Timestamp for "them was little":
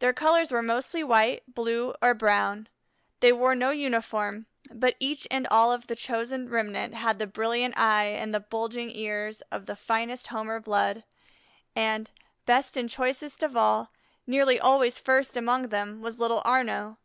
15.70-16.42